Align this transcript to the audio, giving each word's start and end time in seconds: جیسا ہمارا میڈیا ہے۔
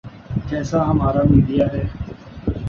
جیسا 0.49 0.79
ہمارا 0.89 1.21
میڈیا 1.31 1.65
ہے۔ 1.73 1.83